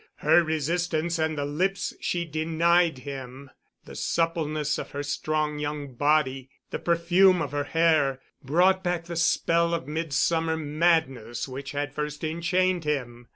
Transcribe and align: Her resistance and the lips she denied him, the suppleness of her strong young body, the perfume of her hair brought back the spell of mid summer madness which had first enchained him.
Her 0.15 0.43
resistance 0.43 1.19
and 1.19 1.37
the 1.37 1.45
lips 1.45 1.93
she 2.01 2.25
denied 2.25 2.97
him, 2.97 3.51
the 3.85 3.93
suppleness 3.93 4.79
of 4.79 4.89
her 4.93 5.03
strong 5.03 5.59
young 5.59 5.93
body, 5.93 6.49
the 6.71 6.79
perfume 6.79 7.39
of 7.39 7.51
her 7.51 7.65
hair 7.65 8.19
brought 8.41 8.83
back 8.83 9.05
the 9.05 9.15
spell 9.15 9.75
of 9.75 9.87
mid 9.87 10.11
summer 10.11 10.57
madness 10.57 11.47
which 11.47 11.73
had 11.73 11.93
first 11.93 12.23
enchained 12.23 12.83
him. 12.83 13.27